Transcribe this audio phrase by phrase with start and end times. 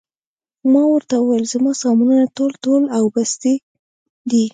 [0.71, 3.53] ما ورته وویل: زما سامانونه ټول، ټول او بستې
[4.29, 4.45] دي.